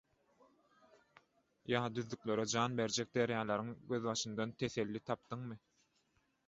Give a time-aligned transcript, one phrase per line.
[1.73, 5.63] Ýa düzlüklere jan berjek derýalaryň gözbaşyndan teselli tapdyňmy.